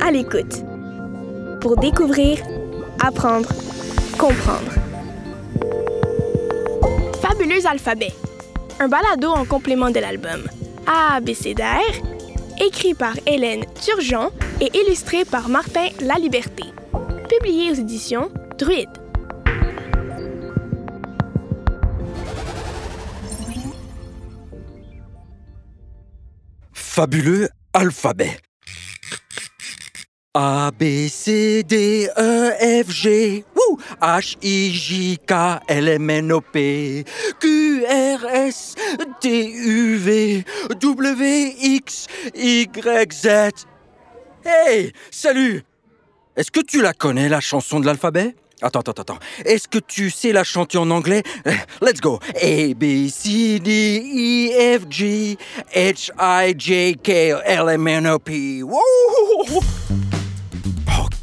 À 0.00 0.10
l'écoute. 0.10 0.64
Pour 1.60 1.76
découvrir, 1.76 2.38
apprendre, 3.02 3.48
comprendre. 4.18 4.72
Fabuleux 7.20 7.66
alphabet. 7.66 8.12
Un 8.80 8.88
balado 8.88 9.28
en 9.30 9.44
complément 9.44 9.90
de 9.90 10.00
l'album 10.00 10.42
AABCDR, 10.86 12.02
écrit 12.60 12.94
par 12.94 13.14
Hélène 13.26 13.64
Turgeon 13.82 14.30
et 14.60 14.70
illustré 14.78 15.24
par 15.24 15.48
Martin 15.48 15.88
Laliberté. 16.00 16.64
Publié 17.28 17.70
aux 17.70 17.74
éditions 17.74 18.30
Druide. 18.58 18.90
Fabuleux 26.72 27.48
alphabet. 27.74 28.40
A, 30.36 30.72
B, 30.72 31.08
C, 31.08 31.62
D, 31.62 32.08
E, 32.16 32.80
F, 32.82 32.88
G! 32.88 33.44
H, 34.00 34.36
I, 34.42 34.70
J, 34.70 35.16
K, 35.26 35.60
L, 35.68 35.88
M, 35.88 36.10
N, 36.10 36.32
O, 36.32 36.40
P, 36.40 37.04
Q, 37.40 37.84
R, 37.86 38.26
S, 38.26 38.74
T, 39.20 39.28
U, 39.28 39.96
V, 39.96 40.44
W, 40.80 41.54
X, 41.58 42.06
Y, 42.34 43.12
Z. 43.12 43.66
Hey, 44.44 44.92
salut! 45.10 45.62
Est-ce 46.36 46.50
que 46.50 46.60
tu 46.60 46.82
la 46.82 46.92
connais, 46.92 47.28
la 47.28 47.40
chanson 47.40 47.78
de 47.78 47.86
l'alphabet? 47.86 48.34
Attends, 48.64 48.80
attends, 48.80 49.02
attends. 49.02 49.18
Est-ce 49.44 49.68
que 49.68 49.78
tu 49.78 50.08
sais 50.08 50.32
la 50.32 50.42
chanter 50.42 50.78
en 50.78 50.90
anglais? 50.90 51.22
Let's 51.82 52.00
go. 52.00 52.18
A, 52.40 52.72
B, 52.72 53.08
C, 53.10 53.60
D, 53.60 54.00
E, 54.02 54.78
F, 54.78 54.86
G, 54.88 55.36
H, 55.76 56.10
I, 56.18 56.54
J, 56.56 56.96
K, 56.96 57.34
L, 57.44 57.68
M, 57.68 57.86
N, 57.86 58.06
O, 58.06 58.18
P. 58.18 58.62
Oh, 58.62 58.80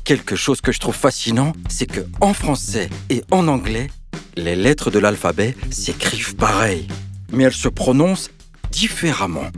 quelque 0.04 0.36
chose 0.36 0.62
que 0.62 0.72
je 0.72 0.80
trouve 0.80 0.94
fascinant, 0.94 1.54
c'est 1.68 1.88
que 1.88 2.02
en 2.20 2.36
français 2.36 2.92
et 3.10 3.24
en 3.32 3.48
anglais, 3.48 3.90
les 4.36 4.56
lettres 4.56 4.92
de 4.92 5.00
l'alphabet 5.00 5.56
s'écrivent 5.72 6.36
pareil, 6.36 6.88
mais 7.32 7.46
elles 7.46 7.54
se 7.54 7.70
prononcent 7.70 8.30
différemment. 8.70 9.50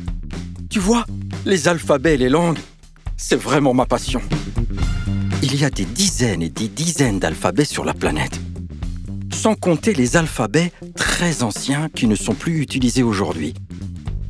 Tu 0.69 0.79
vois, 0.79 1.05
les 1.45 1.67
alphabets 1.67 2.13
et 2.13 2.17
les 2.17 2.29
langues, 2.29 2.59
c'est 3.17 3.35
vraiment 3.35 3.73
ma 3.73 3.85
passion. 3.85 4.21
Il 5.53 5.61
y 5.61 5.65
a 5.65 5.69
des 5.69 5.85
dizaines 5.85 6.41
et 6.41 6.49
des 6.49 6.67
dizaines 6.67 7.19
d'alphabets 7.19 7.63
sur 7.63 7.85
la 7.85 7.93
planète, 7.93 8.41
sans 9.31 9.53
compter 9.53 9.93
les 9.93 10.17
alphabets 10.17 10.71
très 10.95 11.43
anciens 11.43 11.89
qui 11.89 12.07
ne 12.07 12.15
sont 12.15 12.33
plus 12.33 12.59
utilisés 12.59 13.03
aujourd'hui. 13.03 13.53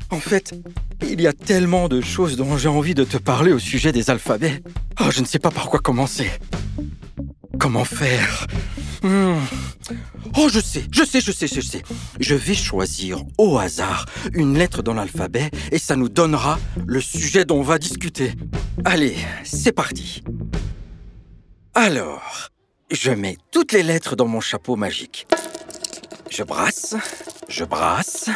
En 0.09 0.19
fait, 0.19 0.53
il 1.01 1.21
y 1.21 1.27
a 1.27 1.31
tellement 1.31 1.87
de 1.87 2.01
choses 2.01 2.35
dont 2.35 2.57
j'ai 2.57 2.67
envie 2.67 2.93
de 2.93 3.05
te 3.05 3.15
parler 3.15 3.53
au 3.53 3.59
sujet 3.59 3.93
des 3.93 4.09
alphabets. 4.09 4.61
Oh, 4.99 5.11
je 5.11 5.21
ne 5.21 5.25
sais 5.25 5.39
pas 5.39 5.49
par 5.49 5.69
quoi 5.69 5.79
commencer. 5.79 6.29
Comment 7.57 7.85
faire? 7.85 8.45
Hmm. 9.01 9.39
Oh, 10.37 10.49
je 10.51 10.59
sais, 10.59 10.83
je 10.91 11.05
sais, 11.05 11.21
je 11.21 11.31
sais, 11.31 11.47
je 11.47 11.61
sais. 11.61 11.83
Je 12.19 12.35
vais 12.35 12.53
choisir 12.53 13.23
au 13.37 13.57
hasard 13.57 14.07
une 14.33 14.57
lettre 14.57 14.83
dans 14.83 14.93
l'alphabet 14.93 15.51
et 15.71 15.79
ça 15.79 15.95
nous 15.95 16.09
donnera 16.09 16.59
le 16.85 16.99
sujet 16.99 17.45
dont 17.45 17.59
on 17.59 17.63
va 17.63 17.79
discuter. 17.79 18.33
Allez, 18.83 19.15
c'est 19.45 19.71
parti. 19.71 20.21
Alors, 21.75 22.49
je 22.91 23.09
mets 23.09 23.37
toutes 23.49 23.71
les 23.71 23.81
lettres 23.81 24.15
dans 24.15 24.27
mon 24.27 24.41
chapeau 24.41 24.75
magique. 24.75 25.25
Je 26.29 26.43
brasse, 26.43 26.95
je 27.49 27.63
brasse, 27.63 28.29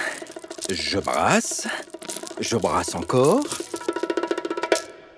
je 0.72 0.98
brasse, 0.98 1.68
je 2.40 2.58
brasse 2.58 2.96
encore. 2.96 3.46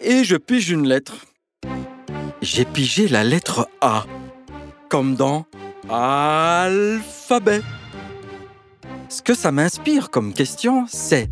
Et 0.02 0.26
je 0.26 0.36
pige 0.36 0.70
une 0.70 0.86
lettre. 0.86 1.28
J'ai 2.42 2.66
pigé 2.66 3.08
la 3.08 3.24
lettre 3.24 3.70
A, 3.80 4.06
comme 4.90 5.16
dans 5.16 5.46
alphabet. 5.90 7.62
Ce 9.08 9.22
que 9.22 9.34
ça 9.34 9.54
m'inspire 9.54 10.10
comme 10.10 10.34
question, 10.34 10.86
c'est 10.90 11.30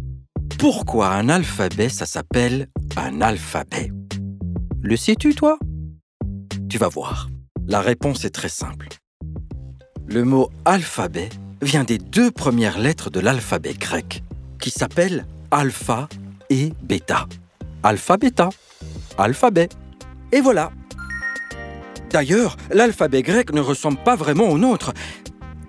pourquoi 0.57 1.09
un 1.09 1.27
alphabet, 1.27 1.89
ça 1.89 2.05
s'appelle 2.05 2.69
un 2.95 3.19
alphabet? 3.19 3.91
Le 4.81 4.95
sais-tu, 4.95 5.35
toi? 5.35 5.59
Voir. 6.85 7.29
La 7.67 7.81
réponse 7.81 8.23
est 8.23 8.29
très 8.29 8.49
simple. 8.49 8.87
Le 10.05 10.23
mot 10.23 10.49
alphabet 10.63 11.29
vient 11.61 11.83
des 11.83 11.97
deux 11.97 12.29
premières 12.29 12.77
lettres 12.77 13.09
de 13.09 13.19
l'alphabet 13.19 13.73
grec, 13.73 14.23
qui 14.61 14.69
s'appellent 14.69 15.25
alpha 15.49 16.07
et 16.49 16.71
bêta. 16.83 17.27
Alpha, 17.83 18.17
bêta. 18.17 18.49
Alphabet. 19.17 19.69
Et 20.31 20.39
voilà. 20.39 20.71
D'ailleurs, 22.11 22.55
l'alphabet 22.71 23.23
grec 23.23 23.51
ne 23.51 23.61
ressemble 23.61 23.97
pas 23.97 24.15
vraiment 24.15 24.49
au 24.49 24.57
nôtre. 24.57 24.93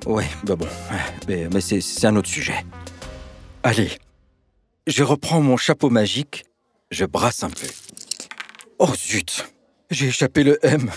Ouais, 0.06 0.28
bah 0.44 0.56
bon, 0.56 0.68
mais, 1.26 1.48
c'est 1.60 2.06
un 2.06 2.16
autre 2.16 2.28
sujet. 2.28 2.64
Allez, 3.62 3.90
je 4.86 5.02
reprends 5.02 5.40
mon 5.40 5.56
chapeau 5.56 5.90
magique, 5.90 6.44
je 6.90 7.04
brasse 7.04 7.42
un 7.42 7.50
peu. 7.50 7.66
Oh 8.78 8.94
zut, 8.94 9.52
j'ai 9.90 10.08
échappé 10.08 10.44
le 10.44 10.58
M. 10.64 10.90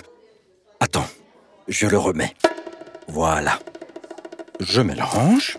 Attends, 0.79 1.07
je 1.68 1.88
le 1.88 1.97
remets. 1.97 2.34
Voilà. 3.07 3.59
Je 4.59 4.81
mélange. 4.81 5.57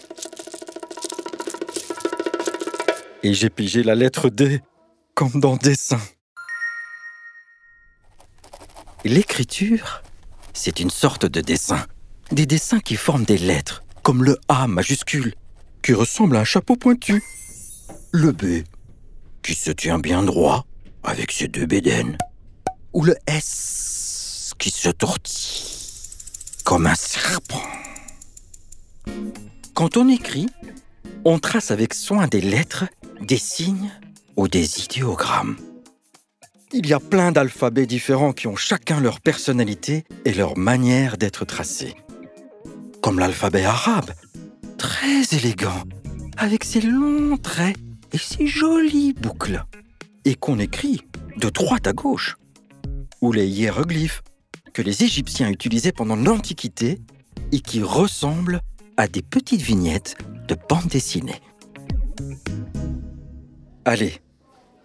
Et 3.23 3.35
j'ai 3.35 3.51
pigé 3.51 3.83
la 3.83 3.95
lettre 3.95 4.29
D, 4.29 4.61
comme 5.15 5.41
dans 5.41 5.57
dessin. 5.57 6.01
L'écriture, 9.05 10.03
c'est 10.53 10.81
une 10.81 10.91
sorte 10.91 11.27
de 11.27 11.41
dessin. 11.41 11.87
Des 12.31 12.47
dessins 12.47 12.81
qui 12.81 12.97
forment 12.97 13.25
des 13.25 13.39
lettres, 13.39 13.83
comme 14.03 14.25
le 14.25 14.39
A 14.49 14.67
majuscule, 14.67 15.35
qui 15.83 15.93
ressemble 15.93 16.37
à 16.37 16.41
un 16.41 16.45
chapeau 16.45 16.77
pointu. 16.77 17.23
Le 18.13 18.33
B, 18.33 18.65
qui 19.43 19.55
se 19.55 19.71
tient 19.71 19.99
bien 19.99 20.23
droit, 20.23 20.67
avec 21.03 21.33
ses 21.33 21.49
deux 21.49 21.67
bédaines. 21.67 22.19
Ou 22.93 23.05
le 23.05 23.17
S, 23.27 24.53
qui 24.59 24.71
se 24.71 24.91
tortille, 24.91 25.65
comme 26.65 26.87
un 26.87 26.95
serpent. 26.95 27.63
Quand 29.75 29.97
on 29.97 30.09
écrit, 30.09 30.49
on 31.25 31.39
trace 31.39 31.71
avec 31.71 31.95
soin 31.95 32.27
des 32.27 32.41
lettres, 32.41 32.85
des 33.21 33.39
signes 33.39 33.91
ou 34.37 34.49
des 34.49 34.85
idéogrammes. 34.85 35.57
Il 36.73 36.87
y 36.87 36.93
a 36.93 37.01
plein 37.01 37.33
d'alphabets 37.33 37.87
différents 37.87 38.33
qui 38.33 38.47
ont 38.47 38.57
chacun 38.57 39.01
leur 39.01 39.21
personnalité 39.21 40.05
et 40.25 40.33
leur 40.33 40.57
manière 40.57 41.17
d'être 41.17 41.45
tracés. 41.45 41.95
Comme 43.03 43.19
l'alphabet 43.19 43.65
arabe, 43.65 44.11
très 44.79 45.23
élégant, 45.33 45.83
avec 46.37 46.65
ses 46.65 46.81
longs 46.81 47.37
traits 47.37 47.77
et 48.13 48.19
ses 48.19 48.47
jolies 48.47 49.13
boucles, 49.15 49.65
et 50.25 50.35
qu'on 50.35 50.59
écrit 50.59 51.01
de 51.37 51.49
droite 51.49 51.87
à 51.87 51.93
gauche. 51.93 52.37
Ou 53.23 53.33
les 53.33 53.47
hiéroglyphes, 53.47 54.23
que 54.75 54.83
les 54.83 55.05
Égyptiens 55.05 55.49
utilisaient 55.49 55.93
pendant 55.93 56.17
l'Antiquité 56.17 57.01
et 57.53 57.61
qui 57.61 57.83
ressemblent 57.83 58.61
à 58.97 59.09
des 59.09 59.23
petites 59.23 59.63
vignettes 59.63 60.17
de 60.49 60.57
bande 60.69 60.89
dessinée. 60.89 61.41
Allez, 63.85 64.21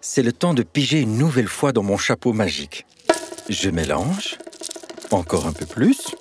c'est 0.00 0.22
le 0.22 0.32
temps 0.32 0.54
de 0.54 0.62
piger 0.62 1.00
une 1.00 1.18
nouvelle 1.18 1.48
fois 1.48 1.72
dans 1.72 1.82
mon 1.82 1.96
chapeau 1.96 2.32
magique. 2.32 2.86
Je 3.48 3.70
mélange. 3.70 4.38
Encore 5.10 5.46
un 5.46 5.52
peu 5.52 5.66
plus. 5.66 6.14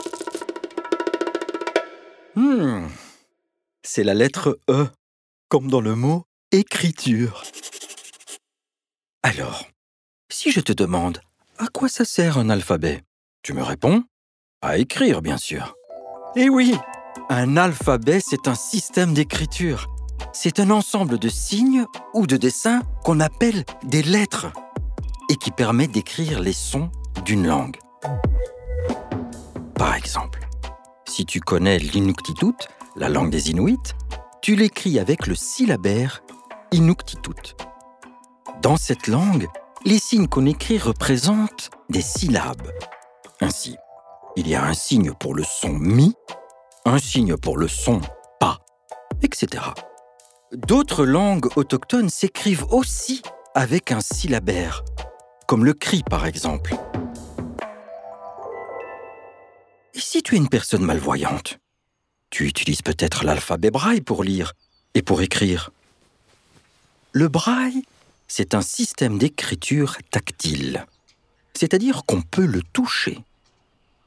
Hmm. 2.35 2.88
C'est 3.83 4.03
la 4.03 4.13
lettre 4.13 4.59
E, 4.69 4.88
comme 5.50 5.69
dans 5.69 5.81
le 5.81 5.95
mot 5.95 6.24
écriture. 6.51 7.44
Alors, 9.24 9.68
si 10.30 10.51
je 10.51 10.62
te 10.62 10.71
demande 10.71 11.19
à 11.57 11.68
quoi 11.68 11.89
ça 11.89 12.06
sert 12.06 12.38
un 12.38 12.50
alphabet, 12.50 13.04
tu 13.42 13.54
me 13.54 13.63
réponds? 13.63 14.04
À 14.62 14.77
écrire, 14.77 15.21
bien 15.21 15.38
sûr. 15.38 15.75
Eh 16.36 16.50
oui, 16.50 16.75
un 17.30 17.57
alphabet, 17.57 18.19
c'est 18.19 18.48
un 18.48 18.56
système 18.56 19.13
d'écriture. 19.13 19.88
C'est 20.33 20.59
un 20.59 20.69
ensemble 20.69 21.18
de 21.19 21.30
signes 21.30 21.86
ou 22.13 22.27
de 22.27 22.38
dessins 22.38 22.81
qu'on 23.04 23.19
appelle 23.19 23.63
des 23.83 24.04
lettres 24.04 24.48
et 25.30 25.36
qui 25.36 25.51
permet 25.51 25.88
d'écrire 25.88 26.39
les 26.39 26.54
sons 26.54 26.92
d'une 27.25 27.48
langue. 27.48 27.77
Par 29.75 29.95
exemple, 29.95 30.48
si 31.06 31.25
tu 31.25 31.39
connais 31.39 31.80
l'Inuktitut, 31.80 32.68
la 32.95 33.10
langue 33.10 33.31
des 33.31 33.51
Inuits, 33.51 33.94
tu 34.42 34.56
l'écris 34.56 35.00
avec 35.00 35.27
le 35.27 35.36
syllabaire 35.36 36.24
Inuktitut. 36.71 37.56
Dans 38.62 38.77
cette 38.77 39.07
langue, 39.07 39.48
les 39.88 40.00
signes 40.00 40.28
qu'on 40.28 40.45
écrit 40.45 40.80
représentent 40.80 41.69
des 41.89 42.01
syllabes. 42.01 42.74
Ainsi, 43.39 43.78
il 44.36 44.45
y 44.45 44.54
a 44.54 44.66
un 44.66 44.74
signe 44.74 45.13
pour 45.13 45.34
le 45.34 45.44
son 45.44 45.69
mi, 45.69 46.13
un 46.84 47.00
signe 47.00 47.38
pour 47.38 47.57
le 47.57 47.69
son 47.69 48.01
pa, 48.38 48.57
etc. 49.22 49.63
D'autres 50.51 51.06
langues 51.06 51.48
autochtones 51.56 52.10
s'écrivent 52.10 52.66
aussi 52.69 53.22
avec 53.56 53.94
un 53.94 54.01
syllabaire, 54.01 54.84
comme 55.48 55.63
le 55.63 55.74
cri 55.74 56.04
par 56.04 56.25
exemple. 56.25 56.75
Et 59.94 60.01
si 60.01 60.22
tu 60.22 60.36
es 60.36 60.38
une 60.38 60.50
personne 60.50 60.84
malvoyante 60.84 61.60
Tu 62.30 62.45
utilises 62.45 62.81
peut-être 62.81 63.24
l'alphabet 63.24 63.72
braille 63.72 64.01
pour 64.01 64.25
lire 64.25 64.51
et 64.95 65.01
pour 65.01 65.22
écrire. 65.22 65.72
Le 67.13 67.30
braille, 67.30 67.84
c'est 68.27 68.53
un 68.53 68.62
système 68.62 69.18
d'écriture 69.18 69.97
tactile, 70.12 70.85
c'est-à-dire 71.53 72.03
qu'on 72.06 72.21
peut 72.21 72.45
le 72.45 72.62
toucher. 72.62 73.19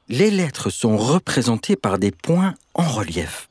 Les 0.09 0.31
lettres 0.31 0.69
sont 0.69 0.97
représentées 0.97 1.75
par 1.75 1.97
des 1.97 2.11
points 2.11 2.53
en 2.73 2.87
relief. 2.87 3.49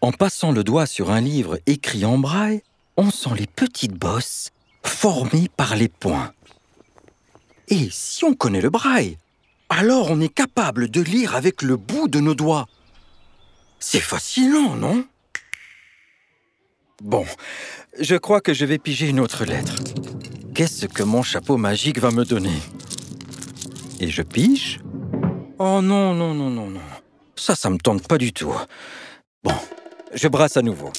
En 0.00 0.12
passant 0.12 0.52
le 0.52 0.64
doigt 0.64 0.86
sur 0.86 1.10
un 1.10 1.20
livre 1.20 1.58
écrit 1.66 2.04
en 2.04 2.18
braille, 2.18 2.62
on 2.96 3.10
sent 3.10 3.34
les 3.36 3.46
petites 3.46 3.94
bosses 3.94 4.50
formées 4.82 5.50
par 5.56 5.76
les 5.76 5.88
points. 5.88 6.32
Et 7.68 7.88
si 7.90 8.24
on 8.24 8.34
connaît 8.34 8.60
le 8.60 8.70
braille, 8.70 9.18
alors 9.68 10.10
on 10.10 10.20
est 10.20 10.32
capable 10.32 10.88
de 10.88 11.00
lire 11.00 11.34
avec 11.34 11.62
le 11.62 11.76
bout 11.76 12.08
de 12.08 12.20
nos 12.20 12.34
doigts. 12.34 12.66
C'est 13.78 14.00
fascinant, 14.00 14.74
non? 14.74 15.04
Bon, 17.02 17.24
je 18.00 18.16
crois 18.16 18.40
que 18.40 18.52
je 18.52 18.64
vais 18.64 18.78
piger 18.78 19.08
une 19.08 19.20
autre 19.20 19.44
lettre. 19.44 19.76
Qu'est-ce 20.52 20.86
que 20.86 21.04
mon 21.04 21.22
chapeau 21.22 21.56
magique 21.56 22.00
va 22.00 22.10
me 22.10 22.24
donner? 22.24 22.58
Et 24.00 24.08
je 24.08 24.22
pige? 24.22 24.80
Oh 25.60 25.80
non, 25.80 26.12
non, 26.12 26.34
non, 26.34 26.50
non, 26.50 26.68
non. 26.68 26.80
Ça, 27.36 27.54
ça 27.54 27.70
me 27.70 27.78
tente 27.78 28.06
pas 28.08 28.18
du 28.18 28.32
tout. 28.32 28.52
Bon, 29.44 29.54
je 30.12 30.26
brasse 30.26 30.56
à 30.56 30.62
nouveau. 30.62 30.92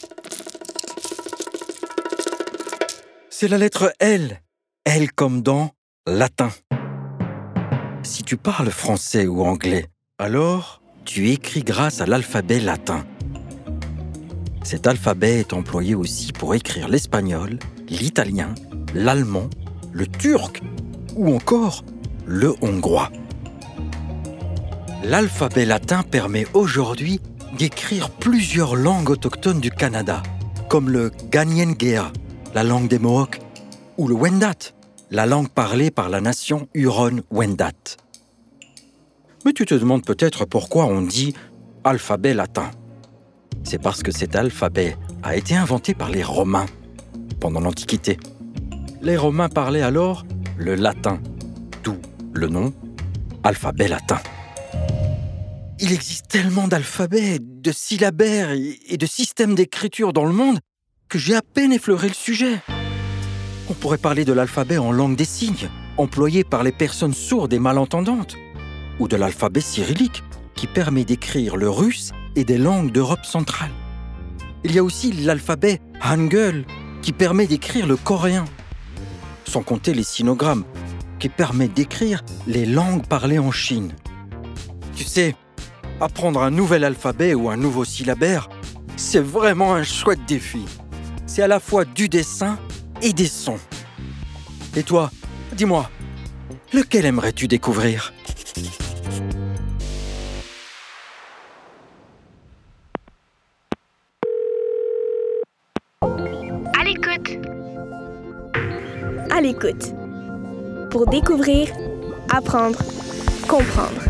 C'est 3.30 3.50
la 3.50 3.58
lettre 3.58 3.94
L. 4.00 4.42
L 4.86 5.12
comme 5.12 5.42
dans 5.42 5.72
latin. 6.08 6.52
Si 8.04 8.24
tu 8.24 8.38
parles 8.38 8.72
français 8.72 9.28
ou 9.28 9.44
anglais, 9.44 9.88
alors 10.18 10.82
tu 11.04 11.30
écris 11.30 11.64
grâce 11.64 12.00
à 12.00 12.06
l'alphabet 12.06 12.62
latin. 12.62 13.06
Cet 14.64 14.88
alphabet 14.88 15.40
est 15.40 15.54
employé 15.54 15.96
aussi 15.96 16.32
pour 16.32 16.54
écrire 16.54 16.90
l'espagnol, 16.90 17.60
l'italien, 17.88 18.54
l'allemand, 18.94 19.50
le 19.92 20.06
turc 20.06 20.62
ou 21.16 21.34
encore 21.34 21.84
le 22.26 22.54
hongrois. 22.62 23.10
L'alphabet 25.04 25.66
latin 25.66 26.04
permet 26.04 26.46
aujourd'hui 26.54 27.20
d'écrire 27.58 28.10
plusieurs 28.10 28.76
langues 28.76 29.10
autochtones 29.10 29.60
du 29.60 29.72
Canada, 29.72 30.22
comme 30.70 30.90
le 30.90 31.12
Ganyengea, 31.32 32.12
la 32.54 32.64
langue 32.64 32.88
des 32.88 33.00
Mohawks, 33.00 33.40
ou 33.98 34.08
le 34.08 34.16
Wendat, 34.16 34.74
la 35.10 35.26
langue 35.26 35.50
parlée 35.50 35.90
par 35.90 36.10
la 36.10 36.22
nation 36.22 36.68
Huron-Wendat. 36.74 37.98
Mais 39.46 39.54
tu 39.54 39.66
te 39.66 39.74
demandes 39.74 40.06
peut-être 40.06 40.46
pourquoi 40.46 40.86
on 40.86 41.02
dit 41.02 41.34
alphabet 41.84 42.34
latin. 42.34 42.70
C'est 43.64 43.82
parce 43.82 44.04
que 44.04 44.12
cet 44.12 44.36
alphabet 44.36 44.98
a 45.24 45.36
été 45.36 45.56
inventé 45.56 45.94
par 45.94 46.10
les 46.10 46.24
Romains 46.24 46.66
pendant 47.40 47.60
l'Antiquité. 47.60 48.18
Les 49.02 49.18
Romains 49.18 49.50
parlaient 49.50 49.82
alors 49.82 50.26
le 50.58 50.76
latin, 50.76 51.20
d'où 51.84 51.98
le 52.34 52.48
nom 52.48 52.74
alphabet 53.44 53.88
latin. 53.88 54.20
Il 55.80 55.94
existe 55.94 56.28
tellement 56.28 56.68
d'alphabets, 56.68 57.40
de 57.40 57.72
syllabaires 57.72 58.52
et 58.52 58.98
de 58.98 59.06
systèmes 59.06 59.56
d'écriture 59.56 60.12
dans 60.12 60.26
le 60.26 60.34
monde 60.34 60.60
que 61.08 61.18
j'ai 61.18 61.36
à 61.36 61.42
peine 61.42 61.72
effleuré 61.72 62.10
le 62.10 62.14
sujet. 62.14 62.60
On 63.70 63.74
pourrait 63.74 63.98
parler 63.98 64.26
de 64.26 64.34
l'alphabet 64.34 64.78
en 64.78 64.92
langue 64.92 65.16
des 65.16 65.26
signes, 65.26 65.70
employé 65.98 66.44
par 66.44 66.64
les 66.64 66.72
personnes 66.72 67.14
sourdes 67.14 67.54
et 67.54 67.60
malentendantes, 67.60 68.36
ou 69.00 69.08
de 69.08 69.16
l'alphabet 69.16 69.62
cyrillique, 69.62 70.24
qui 70.56 70.68
permet 70.68 71.06
d'écrire 71.06 71.56
le 71.56 71.70
russe 71.70 72.12
et 72.36 72.44
des 72.44 72.58
langues 72.58 72.92
d'Europe 72.92 73.26
centrale. 73.26 73.72
Il 74.64 74.74
y 74.74 74.80
a 74.80 74.84
aussi 74.84 75.12
l'alphabet 75.12 75.82
Hangul, 76.04 76.66
qui 77.02 77.14
permet 77.14 77.48
d'écrire 77.48 77.88
le 77.88 77.96
coréen, 77.96 78.46
sans 79.46 79.64
compter 79.64 79.94
les 79.94 80.04
sinogrammes, 80.04 80.66
qui 81.20 81.30
permettent 81.30 81.74
d'écrire 81.74 82.24
les 82.48 82.66
langues 82.66 83.06
parlées 83.06 83.40
en 83.40 83.52
Chine. 83.52 83.94
Tu 84.96 85.04
sais, 85.04 85.36
apprendre 86.02 86.42
un 86.42 86.52
nouvel 86.52 86.84
alphabet 86.84 87.34
ou 87.34 87.50
un 87.50 87.58
nouveau 87.58 87.86
syllabaire, 87.86 88.50
c'est 88.98 89.24
vraiment 89.24 89.74
un 89.74 89.84
chouette 89.84 90.26
défi. 90.28 90.66
C'est 91.26 91.42
à 91.42 91.48
la 91.48 91.60
fois 91.60 91.86
du 91.86 92.10
dessin 92.10 92.58
et 93.02 93.14
des 93.14 93.28
sons. 93.28 93.60
Et 94.76 94.84
toi, 94.84 95.12
dis-moi, 95.54 95.90
lequel 96.74 97.06
aimerais-tu 97.06 97.48
découvrir? 97.48 98.14
L'écoute. 109.42 109.94
Pour 110.92 111.06
découvrir, 111.06 111.70
apprendre, 112.30 112.78
comprendre. 113.48 114.02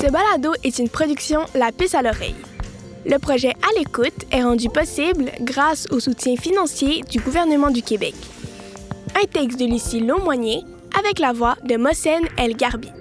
Ce 0.00 0.08
balado 0.08 0.52
est 0.62 0.78
une 0.78 0.88
production 0.88 1.40
La 1.56 1.72
Puce 1.72 1.96
à 1.96 2.02
l'oreille. 2.02 2.36
Le 3.04 3.18
projet 3.18 3.54
À 3.62 3.78
l'écoute 3.78 4.14
est 4.30 4.42
rendu 4.42 4.68
possible 4.68 5.32
grâce 5.40 5.88
au 5.90 5.98
soutien 5.98 6.36
financier 6.36 7.02
du 7.10 7.18
gouvernement 7.18 7.70
du 7.70 7.82
Québec. 7.82 8.14
Un 9.20 9.26
texte 9.26 9.58
de 9.58 9.66
Lucie 9.66 10.00
Laumonier 10.00 10.62
avec 10.96 11.18
la 11.18 11.32
voix 11.32 11.56
de 11.64 11.76
Mossène 11.76 12.28
El 12.36 12.56
Garbi. 12.56 12.92